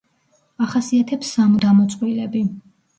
[0.67, 2.47] ახასიათებს სამუდამო წყვილები.